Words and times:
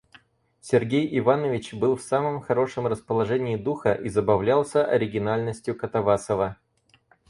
Сергей 0.61 1.15
Иванович 1.19 1.75
был 1.75 1.95
в 1.95 2.01
самом 2.01 2.41
хорошем 2.41 2.87
расположении 2.87 3.55
духа 3.55 3.93
и 3.93 4.09
забавлялся 4.09 4.83
оригинальностью 4.83 5.75
Катавасова. 5.77 6.57